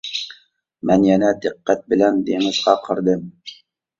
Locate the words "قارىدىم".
2.87-3.29